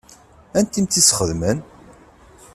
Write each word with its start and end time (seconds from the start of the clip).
Anta 0.57 0.75
i 0.77 0.81
m-tt-ixedmen? 0.83 1.57